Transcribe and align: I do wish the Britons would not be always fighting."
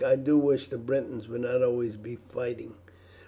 I 0.03 0.15
do 0.15 0.35
wish 0.35 0.67
the 0.69 0.79
Britons 0.79 1.29
would 1.29 1.41
not 1.41 1.59
be 1.59 1.63
always 1.63 1.95
fighting." 2.29 2.73